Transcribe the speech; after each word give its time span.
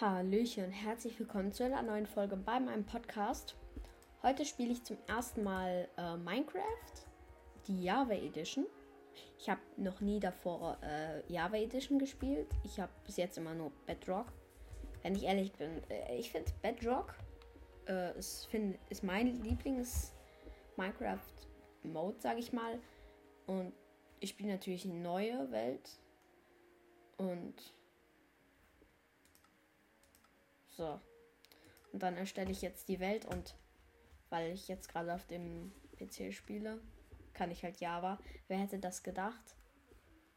Hallöchen, 0.00 0.70
herzlich 0.70 1.18
willkommen 1.18 1.52
zu 1.52 1.62
einer 1.62 1.82
neuen 1.82 2.06
Folge 2.06 2.34
bei 2.34 2.58
meinem 2.58 2.86
Podcast. 2.86 3.54
Heute 4.22 4.46
spiele 4.46 4.72
ich 4.72 4.82
zum 4.82 4.96
ersten 5.06 5.42
Mal 5.42 5.88
äh, 5.98 6.16
Minecraft, 6.16 7.04
die 7.66 7.84
Java 7.84 8.14
Edition. 8.14 8.64
Ich 9.38 9.50
habe 9.50 9.60
noch 9.76 10.00
nie 10.00 10.18
davor 10.18 10.78
äh, 10.82 11.30
Java 11.30 11.58
Edition 11.58 11.98
gespielt. 11.98 12.48
Ich 12.64 12.80
habe 12.80 12.90
bis 13.04 13.18
jetzt 13.18 13.36
immer 13.36 13.52
nur 13.52 13.72
Bedrock. 13.84 14.32
Wenn 15.02 15.16
ich 15.16 15.24
ehrlich 15.24 15.52
bin, 15.52 15.82
äh, 15.90 16.16
ich 16.16 16.32
finde 16.32 16.50
Bedrock 16.62 17.14
äh, 17.86 18.18
ist, 18.18 18.46
find, 18.46 18.78
ist 18.88 19.04
mein 19.04 19.26
Lieblings 19.42 20.14
Minecraft 20.78 21.18
Mode, 21.82 22.16
sage 22.20 22.38
ich 22.38 22.54
mal. 22.54 22.78
Und 23.46 23.74
ich 24.18 24.30
spiele 24.30 24.52
natürlich 24.52 24.86
eine 24.86 24.94
neue 24.94 25.50
Welt. 25.50 25.90
Und 27.18 27.74
so. 30.80 30.98
Und 31.92 32.02
dann 32.02 32.16
erstelle 32.16 32.50
ich 32.50 32.62
jetzt 32.62 32.88
die 32.88 33.00
Welt 33.00 33.26
und 33.26 33.54
weil 34.30 34.52
ich 34.52 34.68
jetzt 34.68 34.88
gerade 34.88 35.12
auf 35.12 35.26
dem 35.26 35.72
PC 35.98 36.32
spiele, 36.32 36.80
kann 37.34 37.50
ich 37.50 37.62
halt 37.62 37.80
Java. 37.80 38.18
Wer 38.48 38.58
hätte 38.58 38.78
das 38.78 39.02
gedacht? 39.02 39.56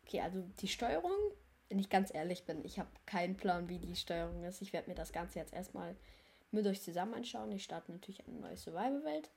Okay, 0.05 0.19
also 0.19 0.41
die 0.59 0.67
Steuerung, 0.67 1.15
wenn 1.69 1.79
ich 1.79 1.89
ganz 1.89 2.13
ehrlich 2.13 2.45
bin, 2.45 2.65
ich 2.65 2.77
habe 2.77 2.89
keinen 3.05 3.37
Plan, 3.37 3.69
wie 3.69 3.79
die 3.79 3.95
Steuerung 3.95 4.43
ist. 4.43 4.61
Ich 4.61 4.73
werde 4.73 4.89
mir 4.89 4.95
das 4.95 5.13
Ganze 5.13 5.39
jetzt 5.39 5.53
erstmal 5.53 5.95
mit 6.51 6.67
euch 6.67 6.81
zusammen 6.81 7.13
anschauen. 7.13 7.51
Ich 7.51 7.63
starte 7.63 7.91
natürlich 7.91 8.27
eine 8.27 8.39
neue 8.39 8.57
Survival-Welt. 8.57 9.31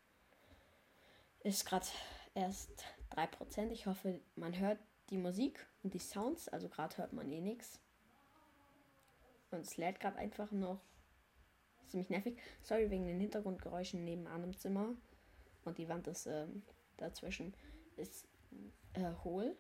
Ist 1.45 1.67
gerade 1.67 1.87
erst 2.35 2.85
3%. 3.13 3.71
Ich 3.71 3.87
hoffe, 3.87 4.21
man 4.35 4.59
hört 4.59 4.81
die 5.11 5.19
Musik 5.19 5.67
und 5.85 5.95
die 5.95 6.01
Sounds. 6.01 6.49
Also 6.49 6.69
gerade 6.69 6.97
hört 6.97 7.13
man 7.13 7.31
eh 7.31 7.41
nichts. 7.41 7.79
Und 9.51 9.61
es 9.61 9.77
lädt 9.77 10.01
gerade 10.01 10.17
einfach 10.17 10.51
noch 10.51 10.81
ziemlich 11.89 12.11
nervig. 12.11 12.39
Sorry 12.63 12.91
wegen 12.91 13.07
den 13.07 13.21
Hintergrundgeräuschen 13.21 14.05
nebenan 14.05 14.45
im 14.45 14.57
Zimmer. 14.57 14.95
Und 15.65 15.79
die 15.79 15.89
Wand 15.89 16.07
ist 16.07 16.27
ähm, 16.27 16.63
dazwischen 16.97 17.55
ist 17.97 18.27
äh, 18.95 19.13
hohl. 19.25 19.57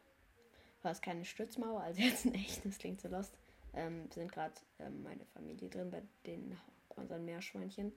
War 0.83 0.93
es 0.93 1.01
keine 1.01 1.25
Stützmauer, 1.25 1.81
also 1.81 2.01
jetzt 2.01 2.25
ein 2.27 2.35
echtes, 2.35 2.79
klingt 2.79 3.01
so 3.01 3.09
lost. 3.09 3.37
Ähm, 3.75 4.11
sind 4.13 4.33
gerade 4.33 4.55
ähm, 4.79 5.03
meine 5.03 5.25
Familie 5.27 5.69
drin 5.69 5.91
bei 5.91 6.03
den 6.25 6.57
unseren 6.97 7.25
Meerschweinchen 7.25 7.93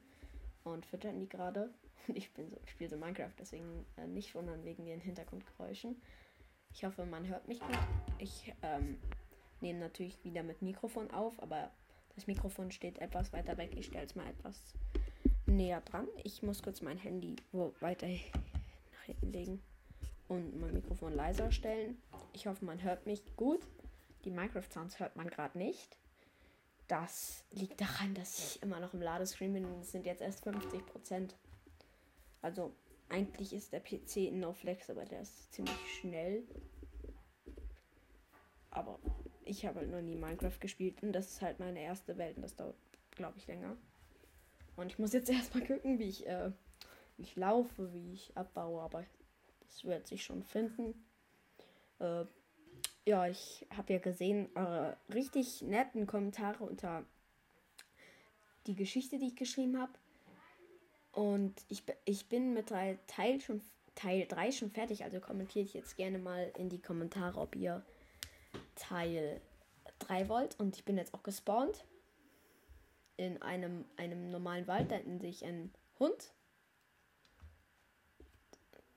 und 0.64 0.86
füttern 0.86 1.20
die 1.20 1.30
gerade. 1.30 1.74
Und 2.08 2.18
ich 2.18 2.34
bin 2.34 2.50
so, 2.50 2.58
spiele 2.66 2.90
so 2.90 2.98
Minecraft, 2.98 3.34
deswegen 3.38 3.86
äh, 3.98 4.08
nicht 4.08 4.34
wundern 4.34 4.64
wegen 4.64 4.86
den 4.86 5.00
Hintergrundgeräuschen. 5.00 6.02
Ich 6.74 6.84
hoffe, 6.84 7.06
man 7.06 7.28
hört 7.28 7.48
mich 7.48 7.60
gut. 7.60 7.78
Ich 8.18 8.54
ähm, 8.64 8.98
nehme 9.62 9.80
natürlich 9.80 10.24
wieder 10.24 10.42
mit 10.42 10.62
Mikrofon 10.62 11.12
auf, 11.12 11.40
aber 11.42 11.72
das 12.16 12.28
Mikrofon 12.28 12.72
steht 12.72 13.00
etwas 13.00 13.34
weiter 13.34 13.58
weg. 13.58 13.72
Ich 13.76 13.88
stelle 13.88 14.06
es 14.06 14.16
mal 14.16 14.28
etwas 14.28 14.60
näher 15.46 15.82
dran. 15.82 16.08
Ich 16.24 16.44
muss 16.44 16.62
kurz 16.62 16.82
mein 16.82 16.98
Handy 16.98 17.36
wo 17.52 17.74
weiter 17.80 18.08
nach 18.08 19.04
hinten 19.06 19.32
legen 19.32 19.62
und 20.28 20.60
mein 20.60 20.74
Mikrofon 20.74 21.14
leiser 21.14 21.52
stellen. 21.52 21.98
Ich 22.34 22.48
hoffe, 22.48 22.64
man 22.66 22.82
hört 22.82 23.06
mich 23.06 23.36
gut. 23.36 23.62
Die 24.26 24.32
Minecraft-Sounds 24.32 25.00
hört 25.00 25.16
man 25.16 25.28
gerade 25.30 25.58
nicht. 25.58 25.98
Das 26.88 27.44
liegt 27.52 27.80
daran, 27.82 28.16
dass 28.16 28.40
ich 28.40 28.64
immer 28.64 28.80
noch 28.80 28.94
im 28.94 29.02
Ladescreen 29.02 29.54
bin 29.54 29.66
und 29.66 29.82
es 29.82 29.92
sind 29.92 30.06
jetzt 30.06 30.22
erst 30.22 30.46
50%. 30.46 31.30
Also 32.42 32.74
eigentlich 33.10 33.54
ist 33.54 33.74
der 33.74 33.80
PC 33.80 34.18
in 34.18 34.40
No 34.40 34.54
Flex, 34.54 34.90
aber 34.90 35.06
der 35.06 35.22
ist 35.22 35.54
ziemlich 35.54 35.78
schnell. 36.00 36.44
Aber 38.72 39.00
ich 39.50 39.66
habe 39.66 39.80
halt 39.80 39.92
noch 39.92 40.02
nie 40.02 40.16
Minecraft 40.16 40.60
gespielt 40.60 41.02
und 41.02 41.12
das 41.12 41.28
ist 41.28 41.42
halt 41.42 41.60
meine 41.60 41.82
erste 41.82 42.18
Welt 42.18 42.38
und 42.38 42.44
das 42.44 42.56
dauert, 42.56 42.76
glaube 43.12 43.38
ich, 43.38 43.48
länger. 43.48 43.76
Und 44.76 44.88
ich 44.88 45.00
muss 45.00 45.14
jetzt 45.14 45.30
erstmal 45.30 45.66
gucken, 45.66 46.00
wie 46.00 46.10
ich, 46.10 46.28
äh, 46.28 46.52
wie 47.18 47.24
ich 47.24 47.36
laufe, 47.36 47.92
wie 47.94 48.14
ich 48.14 48.36
abbaue, 48.36 48.82
aber 48.82 49.06
das 49.62 49.84
wird 49.84 50.08
sich 50.08 50.24
schon 50.24 50.44
finden. 50.44 50.94
Äh, 52.00 52.26
ja, 53.06 53.28
ich 53.28 53.66
habe 53.76 53.94
ja 53.94 54.00
gesehen, 54.00 54.50
eure 54.56 54.98
richtig 55.14 55.64
netten 55.64 56.06
Kommentare 56.06 56.64
unter 56.64 57.04
die 58.68 58.76
Geschichte, 58.76 59.18
die 59.18 59.28
ich 59.28 59.36
geschrieben 59.36 59.80
habe. 59.80 59.94
Und 61.12 61.56
ich, 61.70 61.84
ich 62.06 62.28
bin 62.28 62.54
mit 62.54 62.68
Teil 62.68 63.42
schon 63.42 63.62
Teil 63.96 64.28
3 64.28 64.52
schon 64.52 64.72
fertig, 64.72 65.04
also 65.04 65.20
kommentiert 65.20 65.74
jetzt 65.74 65.98
gerne 65.98 66.20
mal 66.20 66.54
in 66.58 66.70
die 66.70 66.82
Kommentare, 66.82 67.38
ob 67.38 67.56
ihr 67.56 67.84
Teil 68.76 69.42
3 70.00 70.30
wollt. 70.30 70.60
Und 70.60 70.78
ich 70.78 70.86
bin 70.86 70.98
jetzt 70.98 71.14
auch 71.14 71.24
gespawnt. 71.24 71.86
In 73.18 73.42
einem, 73.42 73.86
einem 73.98 74.30
normalen 74.30 74.68
Wald. 74.68 74.92
Da 74.92 74.96
hinten 74.96 75.20
sehe 75.20 75.30
ich 75.30 75.46
einen 75.46 75.74
Hund. 76.00 76.34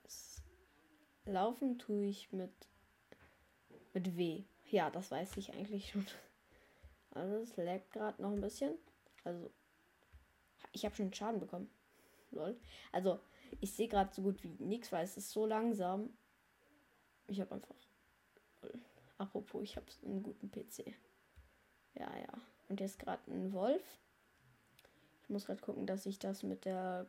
Das 0.03 0.41
Laufen 1.25 1.77
tue 1.77 2.05
ich 2.05 2.31
mit, 2.31 2.53
mit 3.93 4.17
W. 4.17 4.43
Ja, 4.71 4.89
das 4.89 5.11
weiß 5.11 5.37
ich 5.37 5.53
eigentlich 5.53 5.91
schon. 5.91 6.05
Also 7.15 7.35
es 7.35 7.55
lag 7.57 7.87
gerade 7.91 8.19
noch 8.19 8.31
ein 8.31 8.41
bisschen. 8.41 8.73
Also 9.23 9.51
ich 10.71 10.83
habe 10.83 10.95
schon 10.95 11.13
Schaden 11.13 11.39
bekommen. 11.39 11.69
Lol. 12.31 12.59
Also 12.91 13.19
ich 13.61 13.71
sehe 13.71 13.87
gerade 13.87 14.11
so 14.11 14.23
gut 14.23 14.43
wie 14.43 14.55
nichts, 14.63 14.91
weil 14.91 15.03
es 15.03 15.15
ist 15.15 15.29
so 15.29 15.45
langsam. 15.45 16.09
Ich 17.27 17.39
habe 17.39 17.53
einfach. 17.53 17.75
Apropos, 19.23 19.63
ich 19.63 19.77
habe 19.77 19.85
einen 20.03 20.21
guten 20.21 20.51
PC. 20.51 20.93
Ja, 21.95 22.11
ja. 22.17 22.41
Und 22.67 22.81
jetzt 22.81 22.99
gerade 22.99 23.21
ein 23.31 23.53
Wolf. 23.53 23.81
Ich 25.21 25.29
muss 25.29 25.45
gerade 25.45 25.61
gucken, 25.61 25.87
dass 25.87 26.05
ich 26.05 26.19
das 26.19 26.43
mit 26.43 26.65
der 26.65 27.07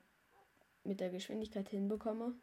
mit 0.84 1.00
der 1.00 1.10
Geschwindigkeit 1.10 1.68
hinbekomme. 1.68 2.34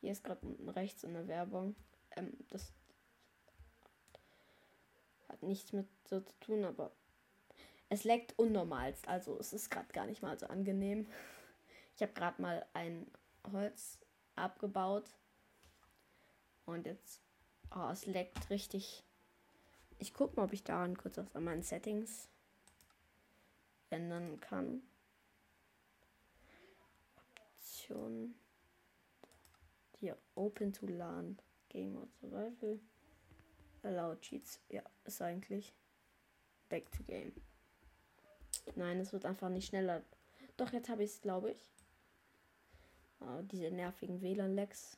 Hier 0.00 0.12
ist 0.12 0.22
gerade 0.22 0.40
rechts 0.74 1.04
eine 1.04 1.26
Werbung. 1.26 1.74
Ähm, 2.16 2.32
das 2.50 2.72
hat 5.28 5.42
nichts 5.42 5.72
mit 5.72 5.88
so 6.04 6.20
zu 6.20 6.38
tun, 6.40 6.64
aber 6.64 6.92
es 7.88 8.04
leckt 8.04 8.38
unnormalst. 8.38 9.08
Also 9.08 9.38
es 9.38 9.54
ist 9.54 9.70
gerade 9.70 9.90
gar 9.92 10.06
nicht 10.06 10.20
mal 10.20 10.38
so 10.38 10.46
angenehm. 10.46 11.06
Ich 11.96 12.02
habe 12.02 12.12
gerade 12.12 12.40
mal 12.42 12.66
ein 12.74 13.10
Holz 13.52 13.98
abgebaut. 14.34 15.14
Und 16.66 16.86
jetzt, 16.86 17.20
oh, 17.74 17.88
es 17.90 18.06
leckt 18.06 18.50
richtig. 18.50 19.02
Ich 19.98 20.14
gucke 20.14 20.36
mal, 20.36 20.44
ob 20.44 20.52
ich 20.52 20.64
daran 20.64 20.96
kurz 20.96 21.18
auf 21.18 21.32
meinen 21.34 21.62
Settings 21.62 22.28
ändern 23.90 24.38
kann. 24.40 24.82
Option. 27.88 28.34
Hier, 29.98 30.16
Open 30.34 30.72
to 30.72 30.86
LAN. 30.86 31.38
Game 31.68 31.96
or 31.96 32.06
Survival. 32.20 32.78
Allow 33.82 34.14
Cheats. 34.16 34.60
Ja, 34.68 34.82
ist 35.04 35.20
eigentlich. 35.20 35.74
Back 36.68 36.90
to 36.92 37.02
Game. 37.04 37.32
Nein, 38.74 38.98
es 39.00 39.12
wird 39.12 39.24
einfach 39.24 39.48
nicht 39.48 39.66
schneller. 39.66 40.02
Doch, 40.56 40.72
jetzt 40.72 40.88
habe 40.88 41.04
ich 41.04 41.10
es, 41.10 41.20
glaube 41.20 41.52
ich. 41.52 41.70
Oh, 43.20 43.42
diese 43.42 43.70
nervigen 43.70 44.22
WLAN-Lags. 44.22 44.96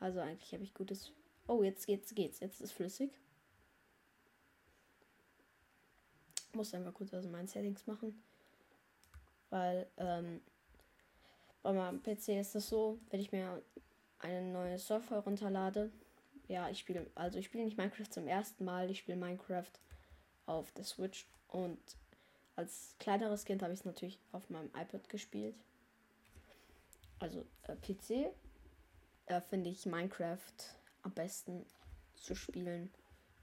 Also 0.00 0.20
eigentlich 0.20 0.52
habe 0.52 0.64
ich 0.64 0.74
gutes. 0.74 1.12
Oh, 1.46 1.62
jetzt 1.62 1.86
geht's, 1.86 2.14
geht's. 2.14 2.40
Jetzt 2.40 2.60
ist 2.60 2.72
flüssig. 2.72 3.10
Muss 6.52 6.74
einfach 6.74 6.94
kurz 6.94 7.14
also 7.14 7.28
meine 7.28 7.48
Settings 7.48 7.86
machen. 7.86 8.22
Weil, 9.50 9.86
ähm, 9.96 10.40
bei 11.62 11.72
meinem 11.72 12.02
PC 12.02 12.38
ist 12.38 12.54
das 12.54 12.68
so, 12.68 12.98
wenn 13.10 13.20
ich 13.20 13.32
mir 13.32 13.62
eine 14.20 14.52
neue 14.52 14.78
Software 14.78 15.20
runterlade. 15.20 15.90
Ja, 16.46 16.68
ich 16.70 16.78
spiele, 16.78 17.10
also 17.14 17.38
ich 17.38 17.46
spiele 17.46 17.64
nicht 17.64 17.76
Minecraft 17.76 18.10
zum 18.10 18.26
ersten 18.26 18.64
Mal. 18.64 18.90
Ich 18.90 19.00
spiele 19.00 19.18
Minecraft 19.18 19.72
auf 20.46 20.70
der 20.72 20.84
Switch 20.84 21.26
und 21.48 21.78
als 22.56 22.94
kleineres 22.98 23.44
Kind 23.44 23.62
habe 23.62 23.72
ich 23.72 23.80
es 23.80 23.84
natürlich 23.84 24.18
auf 24.32 24.48
meinem 24.50 24.68
iPad 24.68 25.08
gespielt 25.08 25.54
also 27.18 27.46
äh, 27.62 27.76
PC, 27.76 28.32
äh, 29.26 29.40
finde 29.40 29.70
ich 29.70 29.86
Minecraft 29.86 30.38
am 31.02 31.12
besten 31.12 31.66
zu 32.14 32.34
spielen. 32.34 32.92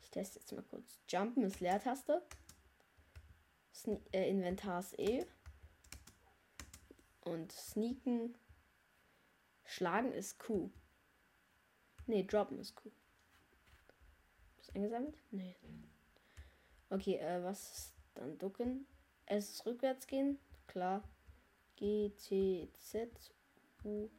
Ich 0.02 0.10
teste 0.12 0.40
jetzt 0.40 0.52
mal 0.52 0.64
kurz. 0.64 1.00
Jumpen 1.10 1.44
ist 1.44 1.60
Leertaste. 1.60 2.22
Sne 3.74 4.00
äh, 4.12 4.30
Inventar 4.30 4.80
ist 4.80 4.98
E. 5.00 5.26
Und 7.22 7.52
Sneaken. 7.52 8.38
Schlagen 9.66 10.14
ist 10.14 10.38
Q. 10.40 10.70
Ne, 12.08 12.24
droppen 12.24 12.60
ist 12.60 12.76
Q. 12.76 12.92
Ist 14.60 14.76
eingesammelt? 14.76 15.18
Nee. 15.32 15.56
Okay, 16.90 17.18
äh, 17.18 17.44
was 17.44 17.72
ist 17.72 17.94
dann 18.14 18.38
ducken? 18.38 18.86
Es 19.26 19.50
ist 19.50 19.66
rückwärts 19.66 20.06
gehen. 20.06 20.40
Klar. 20.68 21.04
G, 21.76 22.12
T, 22.12 22.70
Z, 22.74 23.34
U. 23.86 24.10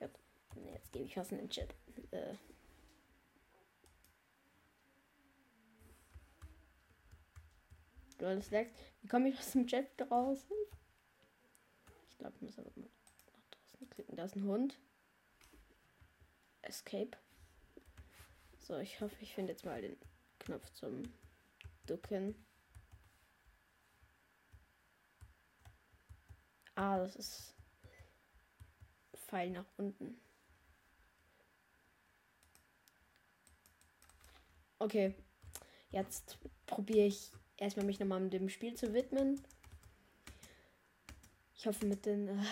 Ja, 0.00 0.08
jetzt 0.72 0.92
gebe 0.92 1.04
ich 1.04 1.16
was 1.16 1.32
in 1.32 1.38
den 1.38 1.50
Chat. 1.50 1.74
Äh. 2.10 2.34
Dual 8.18 8.42
Slacks. 8.42 8.72
Wie 9.02 9.08
komme 9.08 9.28
ich 9.28 9.38
aus 9.38 9.52
dem 9.52 9.66
Chat 9.66 9.88
raus? 10.10 10.46
Ich 12.10 12.18
glaube, 12.18 12.34
ich 12.36 12.42
muss 12.42 12.58
aber 12.58 12.70
mal 12.74 12.88
nach 13.32 13.44
draußen 13.50 13.90
klicken. 13.90 14.16
Da 14.16 14.24
ist 14.24 14.36
ein 14.36 14.44
Hund. 14.44 14.78
Escape. 16.62 17.16
So, 18.58 18.78
ich 18.78 19.00
hoffe, 19.00 19.14
ich 19.20 19.34
finde 19.34 19.52
jetzt 19.52 19.64
mal 19.64 19.80
den 19.80 19.96
Knopf 20.40 20.68
zum 20.72 21.02
Ducken. 21.86 22.34
Ah, 26.74 26.98
das 26.98 27.16
ist 27.16 27.55
Pfeil 29.26 29.50
nach 29.50 29.66
unten. 29.76 30.20
Okay, 34.78 35.14
jetzt 35.90 36.38
probiere 36.66 37.06
ich 37.06 37.30
erstmal 37.56 37.86
mich 37.86 37.98
nochmal 37.98 38.28
dem 38.28 38.48
Spiel 38.48 38.74
zu 38.74 38.92
widmen. 38.92 39.40
Ich 41.54 41.66
hoffe 41.66 41.86
mit 41.86 42.04
den 42.04 42.28
äh, 42.28 42.42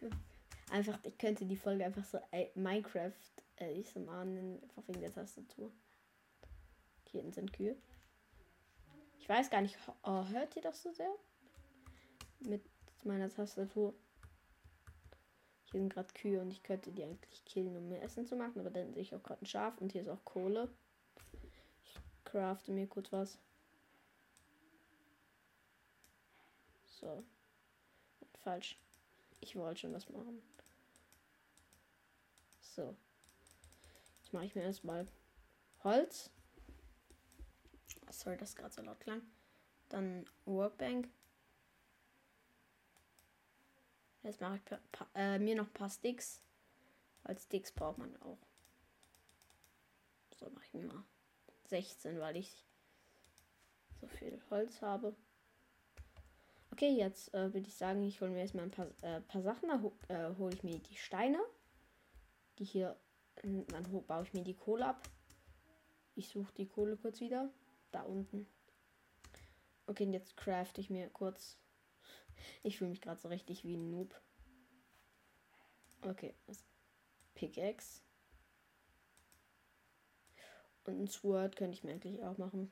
einfach, 0.70 0.98
ich 1.04 1.16
könnte 1.16 1.44
die 1.46 1.56
Folge 1.56 1.84
einfach 1.84 2.04
so 2.04 2.18
Minecraft 2.54 3.12
äh, 3.60 3.72
ich 3.72 3.88
so 3.90 4.00
nennen, 4.00 4.60
einfach 4.62 4.82
wegen 4.88 5.00
der 5.00 5.12
Tastatur. 5.12 5.70
Hier 7.10 7.20
hinten 7.20 7.32
sind 7.32 7.52
Kühe. 7.52 7.76
Ich 9.18 9.28
weiß 9.28 9.50
gar 9.50 9.60
nicht, 9.60 9.76
oh, 10.02 10.26
hört 10.28 10.56
ihr 10.56 10.62
das 10.62 10.82
so 10.82 10.92
sehr? 10.92 11.12
Mit 12.40 12.62
meiner 13.04 13.28
Tastatur. 13.28 13.94
Hier 15.70 15.80
sind 15.80 15.92
gerade 15.92 16.12
Kühe 16.14 16.40
und 16.40 16.50
ich 16.50 16.62
könnte 16.62 16.90
die 16.90 17.04
eigentlich 17.04 17.44
killen, 17.44 17.76
um 17.76 17.88
mir 17.88 18.02
Essen 18.02 18.26
zu 18.26 18.36
machen, 18.36 18.60
aber 18.60 18.70
dann 18.70 18.92
sehe 18.92 19.02
ich 19.02 19.14
auch 19.14 19.22
gerade 19.22 19.42
ein 19.42 19.46
Schaf 19.46 19.80
und 19.80 19.92
hier 19.92 20.02
ist 20.02 20.08
auch 20.08 20.24
Kohle 20.24 20.68
crafte 22.30 22.72
mir 22.72 22.86
kurz 22.86 23.10
was. 23.12 23.38
So. 26.86 27.24
Falsch. 28.42 28.78
Ich 29.40 29.56
wollte 29.56 29.80
schon 29.80 29.92
was 29.92 30.08
machen. 30.08 30.40
So. 32.60 32.94
Jetzt 34.18 34.32
mache 34.32 34.44
ich 34.44 34.54
mir 34.54 34.62
erstmal 34.62 35.06
Holz. 35.82 36.30
Sorry, 38.10 38.36
das 38.36 38.54
gerade 38.54 38.72
so 38.72 38.82
laut 38.82 39.00
klang. 39.00 39.22
Dann 39.88 40.26
Workbank. 40.44 41.08
Jetzt 44.22 44.40
mache 44.40 44.56
ich 44.56 44.98
äh, 45.14 45.38
mir 45.38 45.56
noch 45.56 45.66
ein 45.66 45.72
paar 45.72 45.90
Sticks. 45.90 46.42
Als 47.24 47.44
Sticks 47.44 47.72
braucht 47.72 47.98
man 47.98 48.14
auch. 48.22 48.38
So 50.38 50.48
mache 50.50 50.64
ich 50.66 50.74
mir 50.74 50.84
mal 50.84 51.04
16, 51.68 52.18
weil 52.20 52.36
ich 52.36 52.64
so 54.00 54.06
viel 54.06 54.40
Holz 54.50 54.82
habe. 54.82 55.14
Okay, 56.72 56.90
jetzt 56.90 57.34
äh, 57.34 57.52
würde 57.52 57.68
ich 57.68 57.74
sagen, 57.74 58.02
ich 58.04 58.20
hole 58.20 58.30
mir 58.30 58.40
erstmal 58.40 58.64
ein 58.64 58.70
paar, 58.70 58.86
äh, 59.02 59.20
paar 59.20 59.42
Sachen. 59.42 59.68
Da 59.68 59.82
ho 59.82 59.92
äh, 60.08 60.34
hole 60.38 60.54
ich 60.54 60.62
mir 60.62 60.78
die 60.78 60.96
Steine. 60.96 61.38
Die 62.58 62.64
hier. 62.64 62.96
Dann 63.42 64.04
baue 64.06 64.24
ich 64.24 64.34
mir 64.34 64.44
die 64.44 64.54
Kohle 64.54 64.86
ab. 64.86 65.08
Ich 66.14 66.28
suche 66.28 66.52
die 66.54 66.66
Kohle 66.66 66.96
kurz 66.96 67.20
wieder. 67.20 67.50
Da 67.90 68.02
unten. 68.02 68.46
Okay, 69.86 70.04
und 70.04 70.12
jetzt 70.12 70.36
craft 70.36 70.72
ich 70.76 70.90
mir 70.90 71.08
kurz. 71.10 71.56
Ich 72.62 72.78
fühle 72.78 72.90
mich 72.90 73.00
gerade 73.00 73.20
so 73.20 73.28
richtig 73.28 73.64
wie 73.64 73.76
ein 73.76 73.90
Noob. 73.90 74.20
Okay, 76.02 76.34
Pickaxe. 77.34 78.00
Und 80.84 81.02
ein 81.02 81.08
Sword 81.08 81.56
könnte 81.56 81.76
ich 81.76 81.84
mir 81.84 81.92
eigentlich 81.92 82.22
auch 82.24 82.38
machen. 82.38 82.70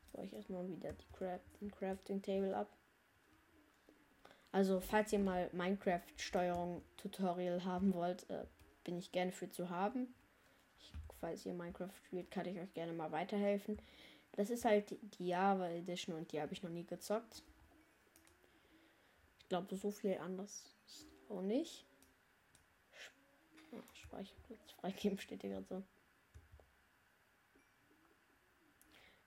Jetzt 0.00 0.12
baue 0.12 0.24
ich 0.26 0.32
erstmal 0.32 0.68
wieder 0.68 0.92
die 0.92 1.12
Craft, 1.12 1.40
den 1.60 1.70
Crafting 1.70 2.22
Table 2.22 2.54
ab. 2.54 2.76
Also, 4.52 4.80
falls 4.80 5.12
ihr 5.14 5.18
mal 5.18 5.48
Minecraft-Steuerung 5.54 6.82
Tutorial 6.98 7.64
haben 7.64 7.94
wollt, 7.94 8.28
äh, 8.28 8.44
bin 8.84 8.98
ich 8.98 9.10
gerne 9.10 9.32
für 9.32 9.48
zu 9.48 9.70
haben. 9.70 10.14
Falls 11.22 11.46
ihr 11.46 11.54
Minecraft 11.54 11.94
spielt, 12.04 12.32
kann 12.32 12.46
ich 12.46 12.58
euch 12.58 12.74
gerne 12.74 12.92
mal 12.92 13.12
weiterhelfen. 13.12 13.80
Das 14.32 14.50
ist 14.50 14.64
halt 14.64 14.90
die 15.16 15.28
Java 15.28 15.68
Edition 15.68 16.16
und 16.16 16.32
die 16.32 16.40
habe 16.40 16.52
ich 16.52 16.64
noch 16.64 16.70
nie 16.70 16.84
gezockt. 16.84 17.44
Ich 19.38 19.48
glaube, 19.48 19.76
so 19.76 19.92
viel 19.92 20.18
anders 20.18 20.64
auch 21.28 21.42
nicht. 21.42 21.86
Speicherplatz 23.92 24.72
freigeben 24.80 25.16
steht 25.16 25.42
hier 25.42 25.50
gerade 25.50 25.66
so. 25.68 25.82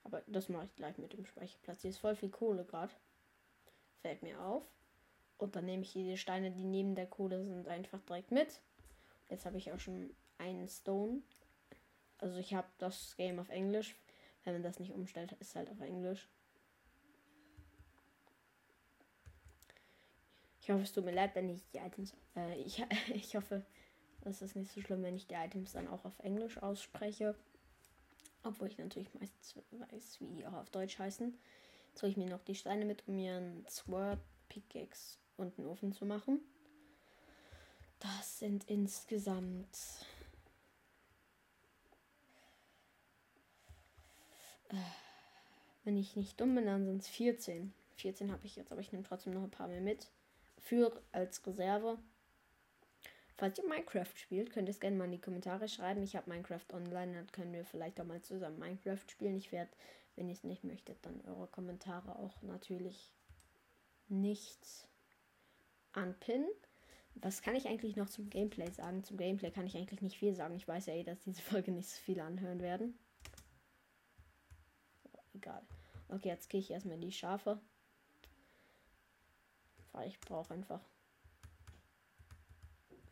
Aber 0.04 0.22
das 0.28 0.50
mache 0.50 0.66
ich 0.66 0.76
gleich 0.76 0.98
mit 0.98 1.14
dem 1.14 1.26
Speicherplatz. 1.26 1.82
Hier 1.82 1.92
ist 1.92 2.00
voll 2.00 2.18
viel 2.18 2.30
Kohle 2.30 2.66
gerade. 2.66 2.94
Fällt 4.02 4.22
mir 4.22 4.42
auf. 4.42 4.64
Und 5.38 5.56
dann 5.56 5.64
nehme 5.64 5.84
ich 5.84 5.94
die 5.94 6.18
Steine, 6.18 6.52
die 6.52 6.66
neben 6.66 6.94
der 6.94 7.08
Kohle 7.08 7.42
sind, 7.46 7.70
einfach 7.70 8.02
direkt 8.02 8.32
mit. 8.32 8.60
Jetzt 9.30 9.46
habe 9.46 9.58
ich 9.58 9.72
auch 9.72 9.80
schon 9.80 10.14
einen 10.38 10.68
Stone. 10.68 11.22
Also 12.18 12.38
ich 12.38 12.54
habe 12.54 12.68
das 12.78 13.16
Game 13.18 13.40
auf 13.40 13.50
Englisch. 13.50 13.96
Wenn 14.44 14.54
man 14.54 14.64
das 14.64 14.80
nicht 14.80 14.92
umstellt, 14.92 15.32
ist 15.34 15.50
es 15.50 15.56
halt 15.56 15.70
auf 15.70 15.82
Englisch. 15.82 16.30
Ich 20.62 20.72
hoffe, 20.72 20.82
es 20.82 20.94
tut 20.94 21.06
mir 21.06 21.12
leid, 21.12 21.36
wenn 21.36 21.50
ich 21.50 21.62
die 21.74 21.78
Items. 21.78 22.16
Äh, 22.36 22.60
ich, 22.62 22.84
ich 23.14 23.36
hoffe, 23.36 23.66
es 24.22 24.42
ist 24.42 24.56
nicht 24.56 24.72
so 24.72 24.82
schlimm, 24.82 25.04
wenn 25.04 25.16
ich 25.16 25.28
die 25.28 25.36
Items 25.36 25.74
dann 25.74 25.88
auch 25.88 26.06
auf 26.06 26.18
Englisch 26.20 26.58
ausspreche. 26.58 27.36
Obwohl 28.44 28.68
ich 28.68 28.78
natürlich 28.78 29.14
meistens 29.14 29.56
weiß, 29.72 30.22
wie 30.22 30.28
die 30.28 30.46
auch 30.46 30.54
auf 30.54 30.70
Deutsch 30.70 30.98
heißen. 31.00 31.38
Jetzt 31.90 32.02
hole 32.02 32.12
ich 32.12 32.18
mir 32.18 32.30
noch 32.30 32.44
die 32.44 32.56
Steine 32.56 32.86
mit, 32.86 33.08
um 33.08 33.16
mir 33.16 33.38
ein 33.38 33.66
Sword, 33.70 34.20
Pickaxe 34.50 35.18
und 35.38 35.58
einen 35.58 35.68
Ofen 35.68 35.94
zu 35.94 36.06
machen. 36.06 36.40
Das 38.00 38.40
sind 38.40 38.70
insgesamt. 38.70 39.78
Wenn 45.84 45.98
ich 45.98 46.16
nicht 46.16 46.40
dumm 46.40 46.56
bin, 46.56 46.66
dann 46.66 46.86
sind 46.86 47.02
es 47.02 47.08
14. 47.08 47.74
14 47.98 48.32
habe 48.32 48.46
ich 48.46 48.56
jetzt, 48.56 48.72
aber 48.72 48.82
ich 48.82 48.92
nehme 48.92 49.04
trotzdem 49.04 49.34
noch 49.34 49.44
ein 49.44 49.52
paar 49.52 49.68
mehr 49.68 49.82
mit 49.82 50.10
für 50.60 51.02
als 51.12 51.46
Reserve. 51.46 51.98
Falls 53.38 53.58
ihr 53.60 53.68
Minecraft 53.68 54.16
spielt, 54.16 54.52
könnt 54.52 54.70
ihr 54.70 54.72
es 54.72 54.80
gerne 54.80 54.96
mal 54.96 55.06
in 55.06 55.12
die 55.12 55.22
Kommentare 55.22 55.68
schreiben. 55.68 56.04
Ich 56.04 56.16
habe 56.16 56.30
Minecraft 56.30 56.66
online, 56.74 57.14
dann 57.14 57.32
können 57.32 57.54
wir 57.54 57.66
vielleicht 57.66 58.00
auch 58.00 58.06
mal 58.06 58.22
zusammen 58.22 58.60
Minecraft 58.60 59.04
spielen. 59.10 59.36
Ich 59.36 59.52
werde, 59.52 59.72
wenn 60.16 60.30
ihr 60.30 60.34
es 60.34 60.44
nicht 60.44 60.64
möchtet, 60.64 60.98
dann 61.06 61.22
eure 61.26 61.48
Kommentare 61.48 62.18
auch 62.18 62.42
natürlich 62.42 63.12
nicht 64.08 64.88
anpinnen. 65.92 66.50
Was 67.16 67.42
kann 67.42 67.56
ich 67.56 67.68
eigentlich 67.68 67.96
noch 67.96 68.10
zum 68.10 68.30
Gameplay 68.30 68.70
sagen? 68.72 69.04
Zum 69.04 69.18
Gameplay 69.18 69.52
kann 69.52 69.68
ich 69.68 69.76
eigentlich 69.76 70.02
nicht 70.02 70.18
viel 70.18 70.34
sagen. 70.34 70.56
Ich 70.56 70.68
weiß 70.68 70.86
ja 70.88 70.94
eh, 70.94 71.04
dass 71.04 71.20
diese 71.22 71.42
Folge 71.42 71.72
nicht 71.72 71.90
so 71.90 71.98
viele 72.02 72.24
anhören 72.24 72.62
werden. 72.62 72.98
Egal. 75.36 75.62
Okay, 76.10 76.30
jetzt 76.30 76.50
gehe 76.50 76.62
ich 76.62 76.72
erstmal 76.72 76.96
in 76.96 77.02
die 77.02 77.12
Schafe. 77.12 77.60
Weil 79.92 80.08
ich 80.08 80.20
brauche 80.20 80.54
einfach. 80.54 80.82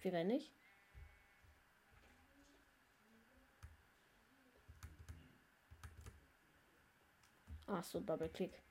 Wie 0.02 0.10
renne 0.10 0.38
ich? 0.38 0.52
Ach 7.68 7.84
so, 7.84 8.00
Double-Click. 8.00 8.62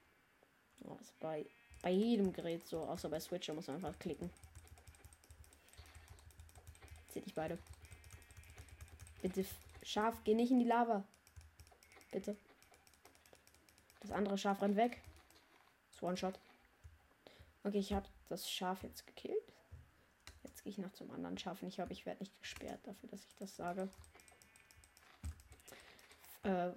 Oh, 0.84 0.96
ist 1.00 1.18
bei, 1.18 1.46
bei 1.80 1.90
jedem 1.90 2.32
Gerät 2.32 2.66
so, 2.66 2.80
außer 2.80 3.08
bei 3.08 3.18
Switcher 3.18 3.54
muss 3.54 3.66
man 3.66 3.76
einfach 3.76 3.98
klicken. 3.98 4.30
Seht 7.08 7.26
ich 7.26 7.34
beide. 7.34 7.58
Bitte, 9.20 9.44
Schaf, 9.82 10.22
geh 10.24 10.34
nicht 10.34 10.50
in 10.50 10.58
die 10.58 10.66
Lava. 10.66 11.04
Bitte. 12.10 12.36
Das 14.02 14.10
andere 14.10 14.36
Schaf 14.36 14.60
rennt 14.60 14.76
weg. 14.76 15.00
Das 15.92 16.02
One-Shot. 16.02 16.38
Okay, 17.62 17.78
ich 17.78 17.92
habe 17.92 18.06
das 18.28 18.50
Schaf 18.50 18.82
jetzt 18.82 19.06
gekillt. 19.06 19.52
Jetzt 20.42 20.64
gehe 20.64 20.72
ich 20.72 20.78
noch 20.78 20.92
zum 20.92 21.10
anderen 21.12 21.38
Schaf 21.38 21.62
und 21.62 21.68
ich 21.68 21.78
hoffe, 21.78 21.92
ich 21.92 22.04
werde 22.04 22.20
nicht 22.20 22.36
gesperrt 22.40 22.80
dafür, 22.84 23.08
dass 23.08 23.24
ich 23.24 23.36
das 23.36 23.54
sage. 23.54 23.88
Äh, 26.42 26.70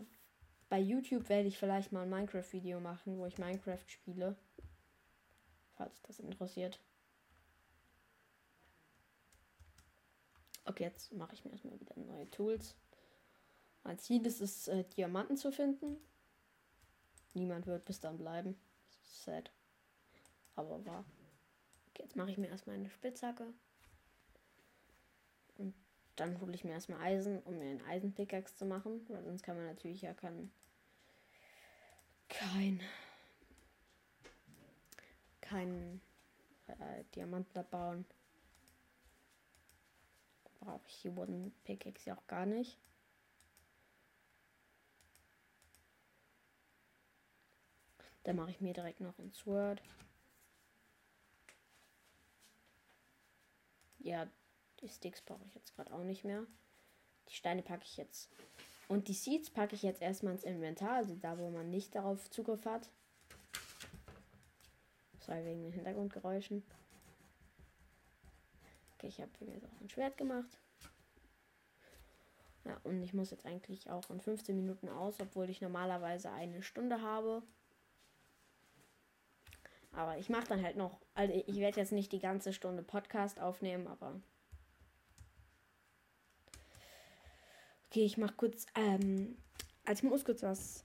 bei 0.69 0.79
YouTube 0.79 1.27
werde 1.29 1.47
ich 1.47 1.57
vielleicht 1.57 1.91
mal 1.91 2.03
ein 2.03 2.09
Minecraft-Video 2.11 2.79
machen, 2.79 3.17
wo 3.17 3.25
ich 3.25 3.39
Minecraft 3.39 3.87
spiele. 3.87 4.35
Falls 5.75 5.99
das 6.03 6.19
interessiert. 6.19 6.79
Okay, 10.65 10.83
jetzt 10.83 11.11
mache 11.11 11.33
ich 11.33 11.43
mir 11.43 11.51
erstmal 11.51 11.79
wieder 11.79 11.97
neue 11.99 12.29
Tools. 12.29 12.75
Mein 13.83 13.97
Ziel 13.97 14.25
ist 14.25 14.41
es, 14.41 14.67
äh, 14.67 14.83
Diamanten 14.83 15.37
zu 15.37 15.51
finden. 15.51 15.97
Niemand 17.35 17.67
wird 17.67 17.85
bis 17.85 17.99
dann 17.99 18.17
bleiben. 18.17 18.57
Sad. 19.03 19.51
Aber 20.55 20.83
war. 20.85 21.03
Okay, 21.89 22.03
jetzt 22.03 22.15
mache 22.15 22.31
ich 22.31 22.37
mir 22.37 22.47
erstmal 22.47 22.77
eine 22.77 22.89
Spitzhacke. 22.89 23.53
Und 25.57 25.75
dann 26.15 26.39
hole 26.39 26.53
ich 26.53 26.63
mir 26.63 26.71
erstmal 26.71 27.01
Eisen, 27.01 27.41
um 27.43 27.57
mir 27.57 27.69
einen 27.69 27.85
Eisenpickaxe 27.85 28.55
zu 28.55 28.65
machen. 28.65 29.05
Weil 29.09 29.23
sonst 29.25 29.43
kann 29.43 29.57
man 29.57 29.65
natürlich 29.65 30.01
ja 30.01 30.13
kein. 30.13 30.49
kein. 32.29 32.79
kein 35.41 36.01
äh, 36.67 37.03
Diamanten 37.15 37.59
abbauen. 37.59 38.05
Brauche 40.61 40.87
ich 40.87 41.01
die 41.01 41.15
Wooden 41.17 41.53
Pickaxe 41.65 42.11
ja 42.11 42.17
auch 42.17 42.27
gar 42.27 42.45
nicht. 42.45 42.79
Dann 48.25 48.37
mache 48.37 48.49
ich 48.49 48.59
mir 48.59 48.73
direkt 48.73 49.01
noch 49.01 49.17
ein 49.19 49.31
Sword. 49.31 49.81
Ja, 53.99 54.27
die 54.81 54.89
Sticks 54.89 55.21
brauche 55.21 55.45
ich 55.45 55.53
jetzt 55.53 55.75
gerade 55.75 55.93
auch 55.93 56.03
nicht 56.03 56.25
mehr. 56.25 56.45
Die 57.29 57.35
Steine 57.35 57.61
packe 57.61 57.83
ich 57.85 57.97
jetzt. 57.97 58.29
Und 58.87 59.07
die 59.07 59.13
Seeds 59.13 59.51
packe 59.51 59.75
ich 59.75 59.83
jetzt 59.83 60.01
erstmal 60.01 60.33
ins 60.33 60.43
Inventar, 60.43 60.97
also 60.97 61.15
da, 61.15 61.37
wo 61.37 61.51
man 61.51 61.69
nicht 61.69 61.93
darauf 61.93 62.29
Zugriff 62.31 62.65
hat. 62.65 62.89
Sorry 65.19 65.45
wegen 65.45 65.63
den 65.63 65.71
Hintergrundgeräuschen. 65.71 66.63
Okay, 68.95 69.07
ich 69.07 69.21
habe 69.21 69.31
mir 69.39 69.53
jetzt 69.53 69.65
auch 69.65 69.81
ein 69.81 69.89
Schwert 69.89 70.17
gemacht. 70.17 70.57
Ja, 72.63 72.79
und 72.83 73.03
ich 73.03 73.13
muss 73.13 73.29
jetzt 73.29 73.45
eigentlich 73.45 73.89
auch 73.91 74.09
in 74.09 74.19
15 74.19 74.55
Minuten 74.55 74.89
aus, 74.89 75.19
obwohl 75.19 75.47
ich 75.51 75.61
normalerweise 75.61 76.31
eine 76.31 76.63
Stunde 76.63 77.01
habe. 77.01 77.43
Aber 79.95 80.17
ich 80.17 80.29
mache 80.29 80.47
dann 80.47 80.61
halt 80.61 80.75
noch. 80.75 80.99
Also 81.13 81.33
ich 81.47 81.57
werde 81.57 81.79
jetzt 81.79 81.93
nicht 81.93 82.11
die 82.11 82.19
ganze 82.19 82.51
Stunde 82.51 82.83
Podcast 82.83 83.39
aufnehmen, 83.39 83.87
aber. 83.87 84.19
Okay, 87.89 88.03
ich 88.03 88.17
mache 88.17 88.33
kurz. 88.35 88.65
Ähm, 88.75 89.37
also 89.85 90.05
ich 90.05 90.09
muss 90.09 90.25
kurz 90.25 90.43
was. 90.43 90.83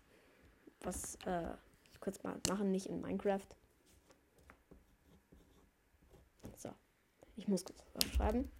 Was 0.82 1.16
äh, 1.26 1.50
kurz 2.00 2.22
mal 2.22 2.40
machen, 2.48 2.70
nicht 2.70 2.86
in 2.86 3.00
Minecraft. 3.00 3.46
So. 6.56 6.70
Ich 7.36 7.48
muss 7.48 7.64
kurz 7.64 7.82
was 7.94 8.10
schreiben. 8.14 8.50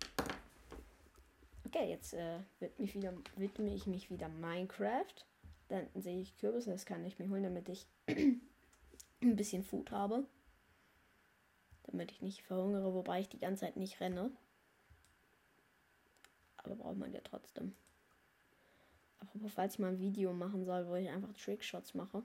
Okay, 1.64 1.88
jetzt 1.88 2.12
äh, 2.12 2.40
widme, 2.58 2.84
ich 2.84 2.94
wieder, 2.94 3.14
widme 3.36 3.74
ich 3.74 3.86
mich 3.86 4.10
wieder 4.10 4.28
Minecraft. 4.28 5.14
Dann 5.68 5.86
sehe 5.94 6.20
ich 6.20 6.36
Kürbisse, 6.36 6.72
das 6.72 6.84
kann 6.84 7.04
ich 7.06 7.18
mir 7.18 7.30
holen, 7.30 7.44
damit 7.44 7.68
ich 7.68 7.86
ein 8.08 9.36
bisschen 9.36 9.62
Food 9.62 9.92
habe 9.92 10.26
damit 11.84 12.12
ich 12.12 12.22
nicht 12.22 12.42
verhungere, 12.42 12.94
wobei 12.94 13.20
ich 13.20 13.28
die 13.28 13.38
ganze 13.38 13.60
Zeit 13.60 13.76
nicht 13.76 14.00
renne. 14.00 14.30
Aber 16.58 16.76
braucht 16.76 16.98
man 16.98 17.12
ja 17.12 17.20
trotzdem. 17.22 17.74
Apropos, 19.20 19.52
falls 19.52 19.74
ich 19.74 19.78
mal 19.78 19.88
ein 19.88 19.98
Video 19.98 20.32
machen 20.32 20.64
soll, 20.64 20.86
wo 20.88 20.94
ich 20.94 21.08
einfach 21.08 21.32
Trickshots 21.34 21.94
mache. 21.94 22.22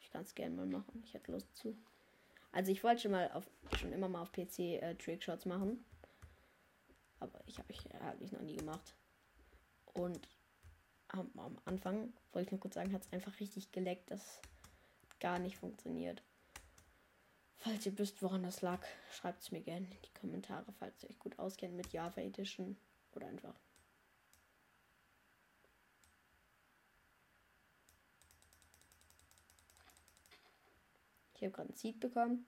Ich 0.00 0.10
kann 0.10 0.22
es 0.22 0.34
gerne 0.34 0.54
mal 0.56 0.66
machen. 0.66 1.02
Ich 1.04 1.14
hätte 1.14 1.32
Lust 1.32 1.54
zu. 1.56 1.76
Also 2.52 2.70
ich 2.70 2.84
wollte 2.84 3.02
schon 3.02 3.12
mal 3.12 3.30
auf 3.32 3.48
schon 3.78 3.92
immer 3.92 4.08
mal 4.08 4.22
auf 4.22 4.32
PC 4.32 4.58
äh, 4.58 4.94
Trickshots 4.96 5.46
machen. 5.46 5.84
Aber 7.18 7.40
ich 7.46 7.58
habe 7.58 7.72
ich, 7.72 7.80
ich 8.20 8.32
noch 8.32 8.42
nie 8.42 8.56
gemacht. 8.56 8.94
Und 9.94 10.28
am, 11.08 11.30
am 11.36 11.58
Anfang, 11.64 12.12
wollte 12.32 12.46
ich 12.46 12.50
nur 12.50 12.60
kurz 12.60 12.74
sagen, 12.74 12.92
hat 12.92 13.02
es 13.02 13.12
einfach 13.12 13.38
richtig 13.40 13.72
geleckt, 13.72 14.10
dass 14.10 14.40
gar 15.20 15.38
nicht 15.38 15.56
funktioniert. 15.56 16.22
Falls 17.62 17.86
ihr 17.86 17.96
wisst, 17.96 18.20
woran 18.22 18.42
das 18.42 18.60
lag, 18.60 18.84
schreibt 19.12 19.40
es 19.40 19.52
mir 19.52 19.60
gerne 19.60 19.86
in 19.86 20.02
die 20.02 20.14
Kommentare, 20.18 20.72
falls 20.80 21.00
ihr 21.04 21.10
euch 21.10 21.18
gut 21.20 21.38
auskennt 21.38 21.76
mit 21.76 21.92
Java 21.92 22.20
Edition 22.20 22.76
oder 23.14 23.28
einfach. 23.28 23.54
Ich 31.34 31.42
habe 31.44 31.52
gerade 31.52 31.68
ein 31.68 31.76
Seed 31.76 32.00
bekommen. 32.00 32.46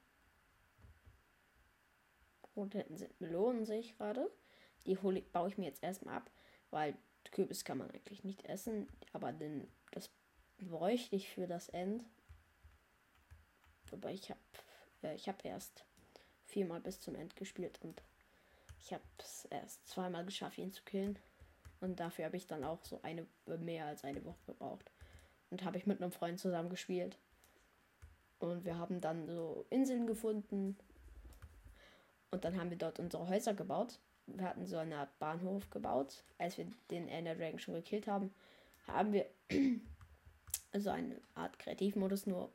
Und 2.56 2.74
hinten 2.74 2.96
sind 2.96 3.20
Melonen, 3.20 3.66
sehe 3.66 3.78
ich 3.78 3.96
gerade. 3.96 4.28
Die 4.86 4.98
hole, 4.98 5.22
baue 5.22 5.48
ich 5.48 5.58
mir 5.58 5.66
jetzt 5.66 5.84
erstmal 5.84 6.16
ab, 6.16 6.30
weil 6.70 6.96
Kürbis 7.30 7.64
kann 7.64 7.78
man 7.78 7.90
eigentlich 7.92 8.24
nicht 8.24 8.44
essen, 8.46 8.88
aber 9.12 9.32
den, 9.32 9.68
das 9.92 10.10
bräuchte 10.58 11.14
ich 11.14 11.28
für 11.28 11.46
das 11.46 11.68
End. 11.68 12.04
Wobei 13.90 14.12
ich 14.12 14.30
habe 14.30 14.40
äh, 15.04 15.14
ich 15.14 15.28
habe 15.28 15.38
erst 15.44 15.84
viermal 16.46 16.80
bis 16.80 17.00
zum 17.00 17.14
Ende 17.14 17.34
gespielt 17.36 17.78
und 17.82 18.02
ich 18.80 18.92
habe 18.92 19.02
es 19.18 19.46
erst 19.46 19.86
zweimal 19.88 20.24
geschafft, 20.24 20.58
ihn 20.58 20.72
zu 20.72 20.82
killen. 20.84 21.18
Und 21.80 22.00
dafür 22.00 22.26
habe 22.26 22.36
ich 22.36 22.46
dann 22.46 22.64
auch 22.64 22.84
so 22.84 23.00
eine 23.02 23.26
mehr 23.46 23.86
als 23.86 24.04
eine 24.04 24.24
Woche 24.24 24.44
gebraucht. 24.46 24.90
Und 25.50 25.64
habe 25.64 25.78
ich 25.78 25.86
mit 25.86 26.02
einem 26.02 26.12
Freund 26.12 26.38
zusammen 26.38 26.68
gespielt. 26.68 27.16
Und 28.38 28.64
wir 28.64 28.78
haben 28.78 29.00
dann 29.00 29.26
so 29.26 29.64
Inseln 29.70 30.06
gefunden. 30.06 30.76
Und 32.30 32.44
dann 32.44 32.58
haben 32.58 32.70
wir 32.70 32.76
dort 32.76 32.98
unsere 32.98 33.28
Häuser 33.28 33.54
gebaut. 33.54 33.98
Wir 34.26 34.46
hatten 34.46 34.66
so 34.66 34.76
eine 34.76 34.96
Art 34.96 35.18
Bahnhof 35.18 35.70
gebaut. 35.70 36.24
Als 36.38 36.58
wir 36.58 36.66
den 36.90 37.08
Ender 37.08 37.34
Dragon 37.34 37.58
schon 37.58 37.74
gekillt 37.74 38.06
haben, 38.06 38.34
haben 38.86 39.12
wir 39.12 39.26
so 40.78 40.90
eine 40.90 41.20
Art 41.34 41.58
Kreativmodus 41.58 42.26
nur 42.26 42.50